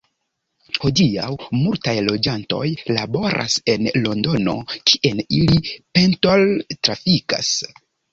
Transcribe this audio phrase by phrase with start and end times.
[0.83, 1.25] Hodiaŭ
[1.57, 2.65] multaj loĝantoj
[2.97, 4.55] laboras en Londono,
[4.93, 5.61] kien ili
[5.99, 7.53] pendol-trafikas.